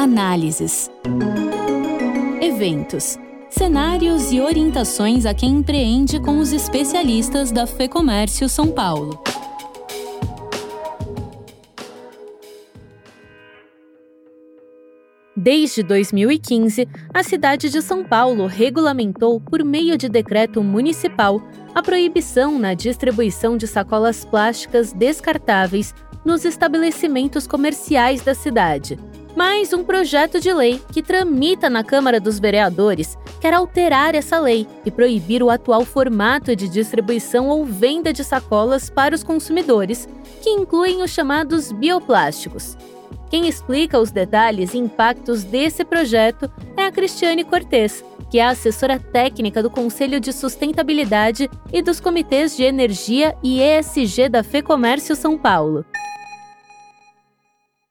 [0.00, 0.90] análises,
[2.40, 3.18] eventos,
[3.50, 9.22] cenários e orientações a quem empreende com os especialistas da FEComércio São Paulo.
[15.36, 21.42] Desde 2015, a cidade de São Paulo regulamentou, por meio de decreto municipal,
[21.74, 25.94] a proibição na distribuição de sacolas plásticas descartáveis
[26.24, 28.98] nos estabelecimentos comerciais da cidade.
[29.40, 34.66] Mas um projeto de lei que tramita na Câmara dos Vereadores quer alterar essa lei
[34.84, 40.06] e proibir o atual formato de distribuição ou venda de sacolas para os consumidores,
[40.42, 42.76] que incluem os chamados bioplásticos.
[43.30, 48.98] Quem explica os detalhes e impactos desse projeto é a Cristiane Cortes, que é assessora
[48.98, 55.38] técnica do Conselho de Sustentabilidade e dos Comitês de Energia e ESG da FEComércio São
[55.38, 55.86] Paulo.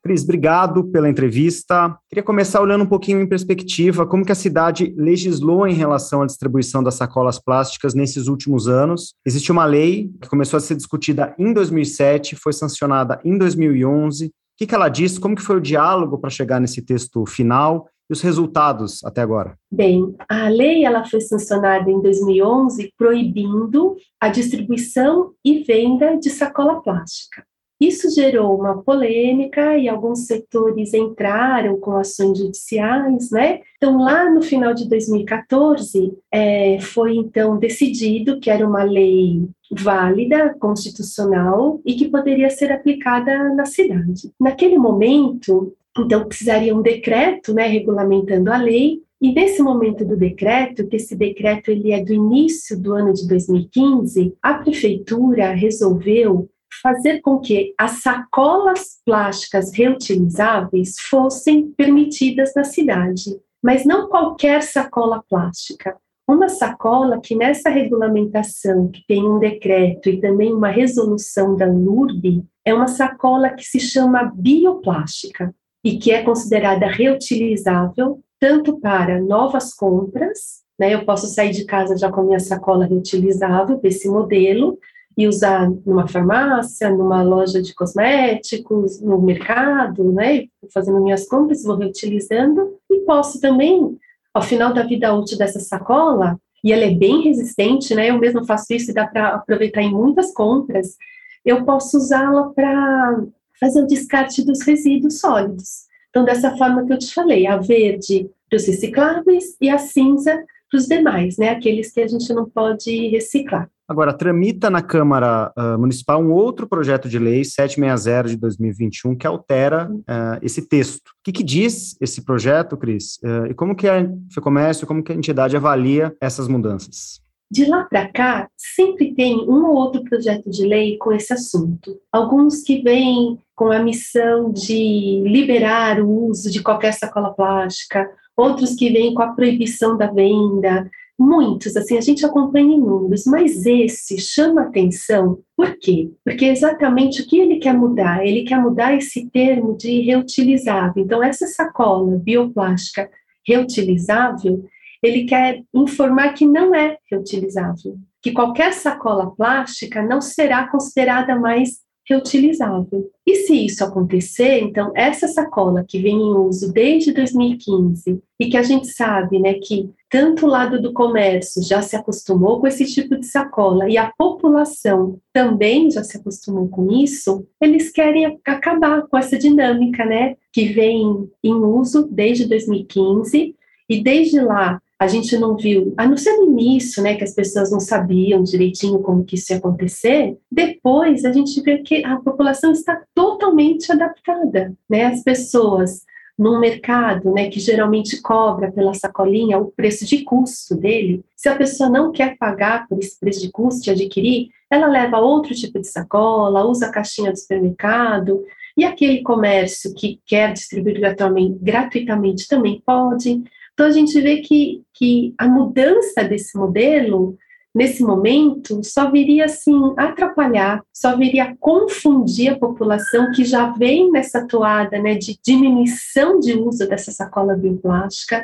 [0.09, 1.95] Cris, obrigado pela entrevista.
[2.09, 6.25] Queria começar olhando um pouquinho em perspectiva como que a cidade legislou em relação à
[6.25, 9.13] distribuição das sacolas plásticas nesses últimos anos.
[9.23, 14.25] Existe uma lei que começou a ser discutida em 2007, foi sancionada em 2011.
[14.25, 15.19] O que, que ela disse?
[15.19, 17.87] Como que foi o diálogo para chegar nesse texto final?
[18.09, 19.55] E os resultados até agora?
[19.71, 26.81] Bem, a lei ela foi sancionada em 2011 proibindo a distribuição e venda de sacola
[26.81, 27.43] plástica.
[27.79, 33.61] Isso gerou uma polêmica e alguns setores entraram com ações judiciais, né?
[33.77, 40.55] Então, lá no final de 2014, é, foi então decidido que era uma lei válida,
[40.59, 44.29] constitucional e que poderia ser aplicada na cidade.
[44.39, 50.87] Naquele momento, então, precisaria um decreto, né, regulamentando a lei, e nesse momento do decreto,
[50.87, 56.49] que esse decreto ele é do início do ano de 2015, a prefeitura resolveu
[56.81, 65.23] fazer com que as sacolas plásticas reutilizáveis fossem permitidas na cidade, mas não qualquer sacola
[65.29, 65.97] plástica.
[66.27, 72.45] Uma sacola que nessa regulamentação, que tem um decreto e também uma resolução da LURB,
[72.63, 75.53] é uma sacola que se chama bioplástica
[75.83, 80.93] e que é considerada reutilizável tanto para novas compras, né?
[80.93, 84.77] Eu posso sair de casa já com a minha sacola reutilizável desse modelo,
[85.19, 90.45] e usar numa farmácia, numa loja de cosméticos, no mercado, né?
[90.73, 93.97] Fazendo minhas compras, vou reutilizando e posso também,
[94.33, 98.11] ao final da vida útil dessa sacola, e ela é bem resistente, né?
[98.11, 100.95] Eu mesmo faço isso e dá para aproveitar em muitas compras.
[101.43, 103.21] Eu posso usá-la para
[103.59, 105.83] fazer o descarte dos resíduos sólidos.
[106.11, 110.45] Então, dessa forma que eu te falei, a verde para os recicláveis e a cinza
[110.71, 111.49] para os demais, né?
[111.49, 113.69] Aqueles que a gente não pode reciclar.
[113.89, 119.25] Agora, tramita na Câmara uh, Municipal um outro projeto de lei, 760 de 2021, que
[119.25, 121.07] altera uh, esse texto.
[121.07, 123.17] O que, que, diz esse projeto, Cris?
[123.23, 127.19] Uh, e como que a FEComércio, como que a entidade avalia essas mudanças?
[127.51, 131.99] De lá para cá, sempre tem um ou outro projeto de lei com esse assunto.
[132.11, 138.07] Alguns que vêm com a missão de liberar o uso de qualquer sacola plástica,
[138.37, 140.87] outros que vêm com a proibição da venda,
[141.19, 146.09] Muitos, assim, a gente acompanha inúmeros, mas esse chama atenção, por quê?
[146.23, 151.03] Porque é exatamente o que ele quer mudar, ele quer mudar esse termo de reutilizável.
[151.03, 153.09] Então, essa sacola bioplástica
[153.45, 154.63] reutilizável,
[155.03, 161.79] ele quer informar que não é reutilizável, que qualquer sacola plástica não será considerada mais
[162.09, 163.11] reutilizável.
[163.25, 168.57] E se isso acontecer, então essa sacola que vem em uso desde 2015 e que
[168.57, 172.85] a gente sabe, né, que tanto o lado do comércio já se acostumou com esse
[172.85, 179.03] tipo de sacola e a população também já se acostumou com isso, eles querem acabar
[179.03, 183.55] com essa dinâmica, né, que vem em uso desde 2015
[183.87, 187.33] e desde lá a gente não viu, a não ser no início, né, que as
[187.33, 192.17] pessoas não sabiam direitinho como que isso ia acontecer, depois a gente vê que a
[192.17, 196.01] população está totalmente adaptada, né, as pessoas
[196.37, 201.55] num mercado, né, que geralmente cobra pela sacolinha o preço de custo dele, se a
[201.55, 205.79] pessoa não quer pagar por esse preço de custo de adquirir, ela leva outro tipo
[205.79, 208.43] de sacola, usa a caixinha do supermercado,
[208.77, 213.43] e aquele comércio que quer distribuir gratuitamente, gratuitamente também pode.
[213.79, 217.37] Então, a gente vê que, que a mudança desse modelo,
[217.73, 224.45] nesse momento, só viria, assim, atrapalhar, só viria confundir a população que já vem nessa
[224.45, 228.43] toada né, de diminuição de uso dessa sacola bioplástica.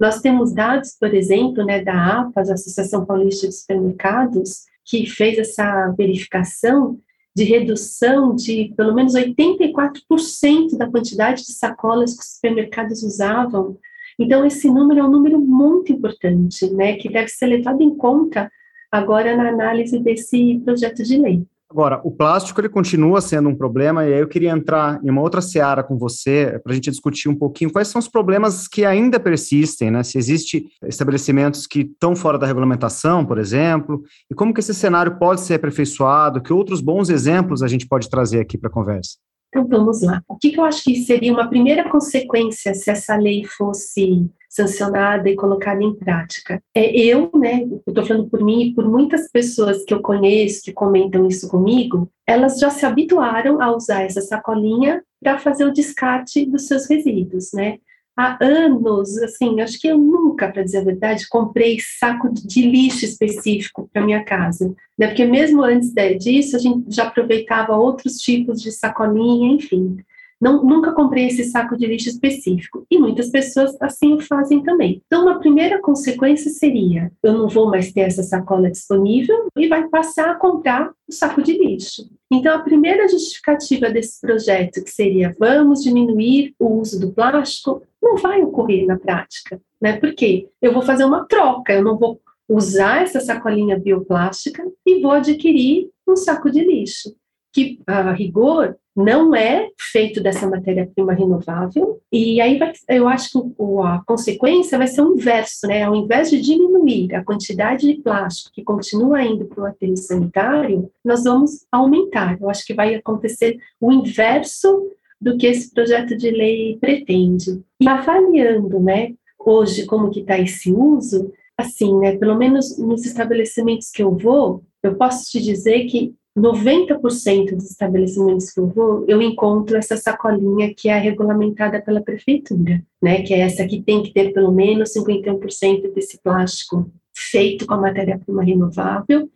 [0.00, 5.88] Nós temos dados, por exemplo, né, da APAS, Associação Paulista de Supermercados, que fez essa
[5.88, 6.98] verificação
[7.36, 13.76] de redução de pelo menos 84% da quantidade de sacolas que os supermercados usavam.
[14.20, 18.52] Então, esse número é um número muito importante, né, que deve ser levado em conta
[18.92, 21.42] agora na análise desse projeto de lei.
[21.70, 25.22] Agora, o plástico ele continua sendo um problema, e aí eu queria entrar em uma
[25.22, 28.84] outra seara com você para a gente discutir um pouquinho quais são os problemas que
[28.84, 30.02] ainda persistem, né?
[30.02, 35.16] Se existe estabelecimentos que estão fora da regulamentação, por exemplo, e como que esse cenário
[35.16, 39.16] pode ser aperfeiçoado, que outros bons exemplos a gente pode trazer aqui para a conversa?
[39.50, 40.22] Então vamos lá.
[40.28, 45.30] O que, que eu acho que seria uma primeira consequência se essa lei fosse sancionada
[45.30, 46.60] e colocada em prática.
[46.74, 50.64] É eu, né, eu estou falando por mim e por muitas pessoas que eu conheço
[50.64, 55.72] que comentam isso comigo, elas já se habituaram a usar essa sacolinha para fazer o
[55.72, 57.78] descarte dos seus resíduos, né?
[58.20, 63.06] Há anos, assim, acho que eu nunca, para dizer a verdade, comprei saco de lixo
[63.06, 65.06] específico para minha casa, né?
[65.06, 69.96] Porque mesmo antes disso, a gente já aproveitava outros tipos de sacolinha, enfim.
[70.40, 72.86] Não, nunca comprei esse saco de lixo específico.
[72.90, 75.02] E muitas pessoas assim o fazem também.
[75.06, 79.88] Então, uma primeira consequência seria: eu não vou mais ter essa sacola disponível e vai
[79.88, 82.08] passar a comprar o saco de lixo.
[82.32, 88.16] Então, a primeira justificativa desse projeto, que seria vamos diminuir o uso do plástico, não
[88.16, 89.60] vai ocorrer na prática.
[89.80, 89.98] Né?
[89.98, 90.48] Por quê?
[90.62, 95.88] Eu vou fazer uma troca, eu não vou usar essa sacolinha bioplástica e vou adquirir
[96.06, 97.14] um saco de lixo,
[97.52, 103.38] que, a rigor, não é feito dessa matéria-prima renovável, e aí vai, eu acho que
[103.84, 105.84] a consequência vai ser o inverso, né?
[105.84, 110.90] Ao invés de diminuir a quantidade de plástico que continua indo para o aterro sanitário,
[111.04, 112.36] nós vamos aumentar.
[112.40, 117.62] Eu acho que vai acontecer o inverso do que esse projeto de lei pretende.
[117.80, 123.90] E avaliando, né, hoje como que está esse uso, assim, né, pelo menos nos estabelecimentos
[123.90, 129.20] que eu vou, eu posso te dizer que 90% dos estabelecimentos que eu vou, eu
[129.20, 133.22] encontro essa sacolinha que é regulamentada pela prefeitura, né?
[133.22, 137.80] Que é essa que tem que ter pelo menos 51% desse plástico feito com a
[137.80, 139.28] matéria-prima renovável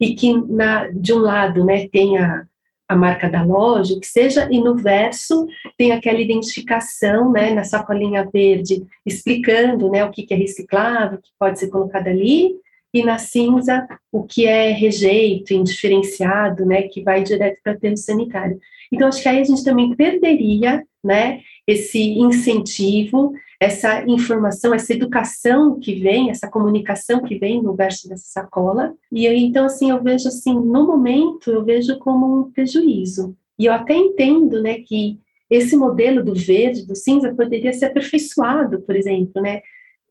[0.00, 2.44] e que na, de um lado, né, tem a,
[2.88, 5.46] a marca da loja, que seja, e no verso
[5.76, 11.22] tem aquela identificação, né, na sacolinha verde, explicando, né, o que, que é reciclável, o
[11.22, 12.54] que pode ser colocado ali,
[12.92, 18.58] e na cinza o que é rejeito, indiferenciado, né, que vai direto para termo sanitário.
[18.92, 25.78] Então, acho que aí a gente também perderia, né, esse incentivo, essa informação, essa educação
[25.78, 28.94] que vem, essa comunicação que vem no verso dessa sacola.
[29.12, 33.36] E eu, então, assim, eu vejo assim, no momento, eu vejo como um prejuízo.
[33.58, 35.20] E eu até entendo, né, que
[35.50, 39.60] esse modelo do verde, do cinza, poderia ser aperfeiçoado, por exemplo, né?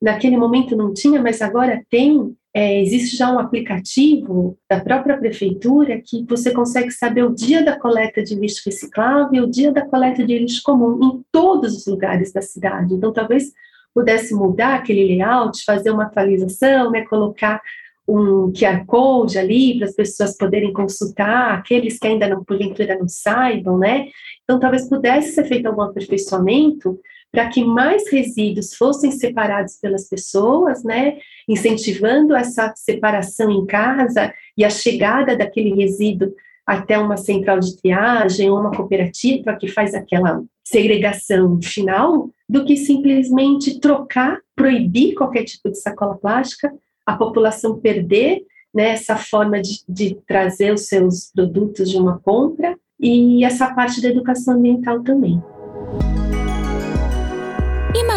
[0.01, 6.01] Naquele momento não tinha, mas agora tem é, existe já um aplicativo da própria prefeitura
[6.03, 9.85] que você consegue saber o dia da coleta de lixo reciclável e o dia da
[9.85, 12.93] coleta de lixo comum em todos os lugares da cidade.
[12.93, 13.53] Então, talvez
[13.93, 17.61] pudesse mudar aquele layout, fazer uma atualização, né, colocar
[18.07, 23.07] um QR Code ali para as pessoas poderem consultar, aqueles que ainda não, porventura, não
[23.07, 24.07] saibam, né?
[24.43, 26.99] Então, talvez pudesse ser feito algum aperfeiçoamento
[27.31, 31.17] para que mais resíduos fossem separados pelas pessoas, né,
[31.47, 36.33] incentivando essa separação em casa e a chegada daquele resíduo
[36.65, 42.77] até uma central de triagem ou uma cooperativa que faz aquela segregação final, do que
[42.77, 46.71] simplesmente trocar, proibir qualquer tipo de sacola plástica,
[47.05, 48.43] a população perder
[48.73, 53.99] né, essa forma de, de trazer os seus produtos de uma compra e essa parte
[53.99, 55.41] da educação ambiental também.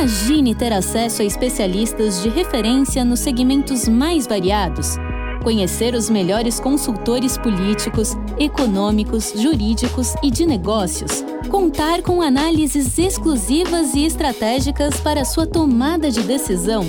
[0.03, 4.97] Imagine ter acesso a especialistas de referência nos segmentos mais variados.
[5.45, 11.25] Conhecer os melhores consultores políticos, econômicos, jurídicos e de negócios.
[11.49, 16.85] Contar com análises exclusivas e estratégicas para sua tomada de decisão.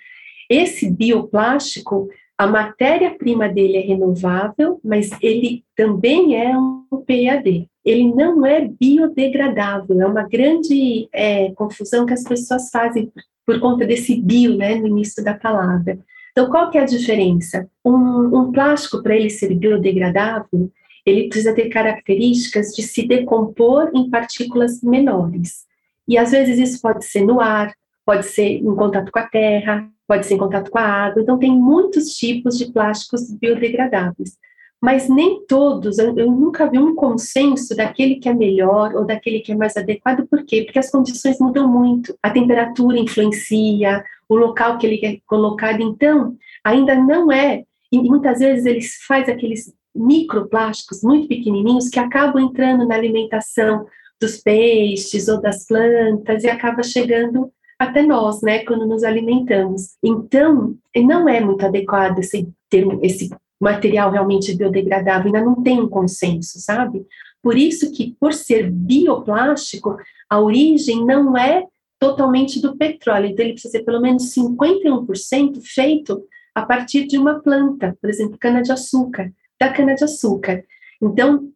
[0.51, 8.45] Esse bioplástico, a matéria-prima dele é renovável, mas ele também é um PEAD ele não
[8.45, 10.00] é biodegradável.
[10.02, 13.12] É uma grande é, confusão que as pessoas fazem
[13.47, 15.97] por, conta desse bio, né, no início da palavra.
[16.33, 17.71] Então, qual que é a diferença?
[17.85, 20.69] Um, um plástico, para ele ser biodegradável,
[21.07, 25.64] ele precisa ter características de se decompor em partículas menores.
[26.09, 27.73] E às vezes isso pode ser no ar,
[28.05, 31.23] pode ser em contato com a terra, pode ser em contato com a água.
[31.23, 34.37] Então, tem muitos tipos de plásticos biodegradáveis.
[34.87, 39.40] Mas nem todos, eu, eu, nunca vi um consenso daquele que é melhor ou daquele
[39.40, 40.25] que é mais adequado.
[40.28, 40.62] Por quê?
[40.62, 42.16] Porque as condições mudam muito.
[42.23, 45.81] A temperatura influencia, o local que ele é colocado.
[45.81, 47.64] Então, ainda não é.
[47.90, 53.87] E muitas vezes eles faz aqueles microplásticos muito pequenininhos que acabam entrando na alimentação
[54.21, 59.97] dos peixes ou das plantas e acaba chegando até nós, né, quando nos alimentamos.
[60.00, 63.28] Então, não é muito adequado esse termo, esse
[63.61, 67.07] material realmente biodegradável, ainda não tem um consenso, sabe?
[67.43, 69.97] Por isso que, por ser bioplástico,
[70.29, 71.65] a origem não é
[71.99, 76.23] totalmente do petróleo, então ele precisa ser pelo menos 51% feito
[76.55, 80.65] a partir de uma planta, por exemplo, cana-de-açúcar, da cana-de-açúcar.
[81.01, 81.51] Então,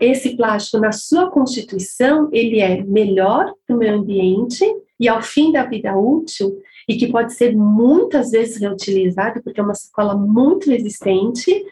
[0.00, 4.64] esse plástico, na sua constituição, ele é melhor para o meio ambiente
[4.98, 9.62] e, ao fim da vida útil, e que pode ser muitas vezes reutilizado, porque é
[9.62, 11.64] uma sacola muito resistente,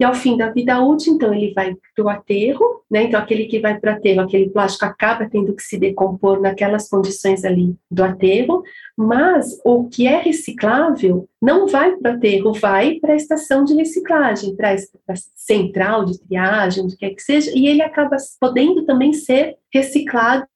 [0.00, 3.02] e ao fim da vida útil, então, ele vai para o aterro, né?
[3.02, 6.88] Então, aquele que vai para o aterro, aquele plástico acaba tendo que se decompor naquelas
[6.88, 8.62] condições ali do aterro,
[8.96, 13.74] mas o que é reciclável não vai para o aterro, vai para a estação de
[13.74, 18.86] reciclagem, para a central de triagem, o que quer que seja, e ele acaba podendo
[18.86, 20.46] também ser reciclado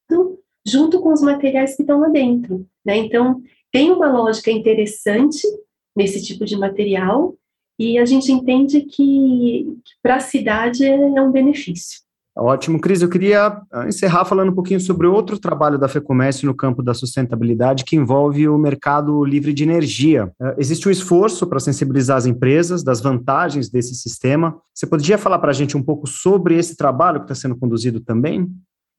[0.66, 2.96] junto com os materiais que estão lá dentro, né?
[2.96, 3.42] Então,
[3.72, 5.42] tem uma lógica interessante
[5.96, 7.34] nesse tipo de material
[7.78, 12.04] e a gente entende que, que para a cidade é um benefício.
[12.36, 13.00] Ótimo, Cris.
[13.00, 16.92] Eu queria ah, encerrar falando um pouquinho sobre outro trabalho da FEComércio no campo da
[16.92, 20.32] sustentabilidade que envolve o mercado livre de energia.
[20.40, 24.56] Ah, existe um esforço para sensibilizar as empresas das vantagens desse sistema.
[24.74, 28.00] Você poderia falar para a gente um pouco sobre esse trabalho que está sendo conduzido
[28.00, 28.50] também?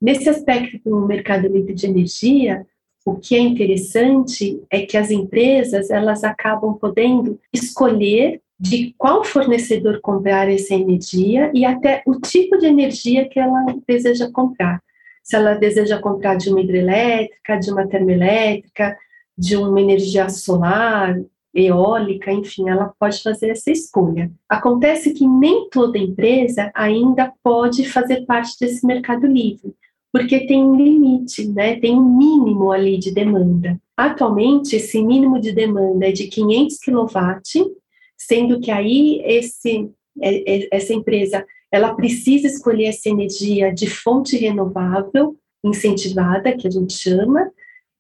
[0.02, 2.66] Nesse aspecto do mercado livre de energia,
[3.06, 10.00] o que é interessante é que as empresas elas acabam podendo escolher de qual fornecedor
[10.02, 14.82] comprar essa energia e até o tipo de energia que ela deseja comprar.
[15.24, 18.98] Se ela deseja comprar de uma hidrelétrica, de uma termoelétrica,
[19.38, 21.20] de uma energia solar,
[21.54, 24.32] eólica, enfim, ela pode fazer essa escolha.
[24.48, 29.74] Acontece que nem toda empresa ainda pode fazer parte desse mercado livre
[30.16, 31.78] porque tem um limite, né?
[31.78, 33.78] Tem um mínimo ali de demanda.
[33.98, 37.76] Atualmente, esse mínimo de demanda é de 500 kW,
[38.18, 39.90] sendo que aí esse,
[40.22, 46.72] é, é, essa empresa ela precisa escolher essa energia de fonte renovável incentivada, que a
[46.72, 47.52] gente chama,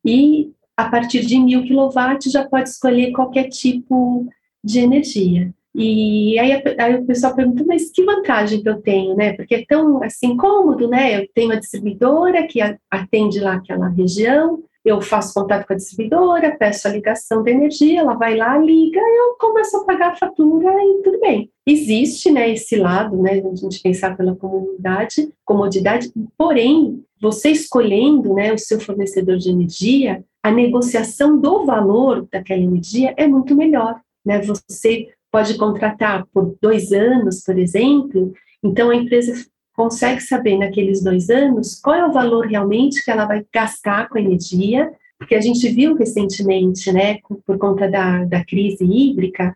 [0.05, 4.25] e a partir de 1000 kW já pode escolher qualquer tipo
[4.63, 5.53] de energia.
[5.77, 9.33] E aí, aí, o pessoal pergunta, mas que vantagem que eu tenho, né?
[9.33, 11.21] Porque é tão assim cômodo, né?
[11.21, 16.55] Eu tenho a distribuidora que atende lá aquela região, eu faço contato com a distribuidora,
[16.57, 20.71] peço a ligação da energia, ela vai lá, liga, eu começo a pagar a fatura
[20.71, 21.49] e tudo bem.
[21.65, 28.53] Existe, né, esse lado, né, a gente pensar pela comunidade, comodidade, porém, você escolhendo, né,
[28.53, 34.39] o seu fornecedor de energia, a negociação do valor daquela energia é muito melhor, né?
[34.43, 38.31] Você pode contratar por dois anos, por exemplo,
[38.63, 39.33] então a empresa
[39.75, 44.17] consegue saber naqueles dois anos qual é o valor realmente que ela vai gastar com
[44.17, 44.89] energia,
[45.19, 49.53] porque a gente viu recentemente, né, por conta da, da crise hídrica,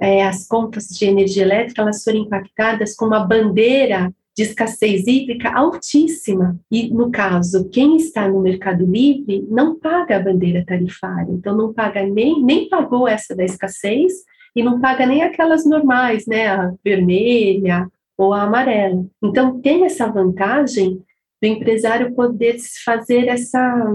[0.00, 5.52] é, as contas de energia elétrica elas foram impactadas com uma bandeira de escassez hídrica
[5.52, 6.58] altíssima.
[6.70, 11.74] E, no caso, quem está no mercado livre não paga a bandeira tarifária, então não
[11.74, 14.26] paga nem, nem pagou essa da escassez
[14.58, 19.06] e não paga nem aquelas normais, né, a vermelha ou a amarela.
[19.22, 21.00] Então, tem essa vantagem
[21.40, 23.86] do empresário poder fazer essa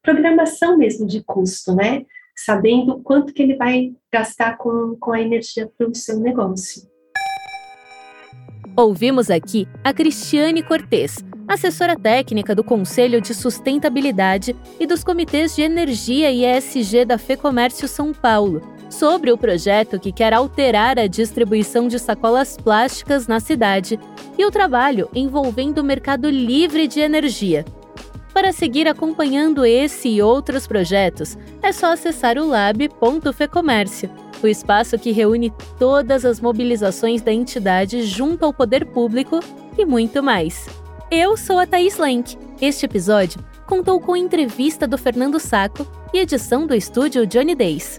[0.00, 2.04] programação mesmo de custo, né,
[2.36, 6.82] sabendo quanto que ele vai gastar com, com a energia para o seu negócio.
[8.76, 11.16] Ouvimos aqui a Cristiane Cortes,
[11.48, 17.88] assessora técnica do Conselho de Sustentabilidade e dos Comitês de Energia e ESG da FEComércio
[17.88, 23.98] São Paulo, sobre o projeto que quer alterar a distribuição de sacolas plásticas na cidade
[24.38, 27.64] e o trabalho envolvendo o mercado livre de energia.
[28.32, 34.10] Para seguir acompanhando esse e outros projetos, é só acessar o lab.fecomércio,
[34.42, 39.40] o espaço que reúne todas as mobilizações da entidade junto ao poder público
[39.76, 40.66] e muito mais.
[41.10, 42.36] Eu sou a Thaís Lenk.
[42.60, 47.98] Este episódio contou com entrevista do Fernando Saco e edição do estúdio Johnny Days.